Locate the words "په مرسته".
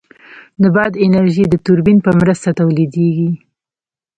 2.05-2.49